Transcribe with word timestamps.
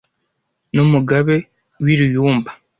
N’umugabe 0.73 1.33
w’i 1.83 1.95
Ruyumba, 1.99 2.51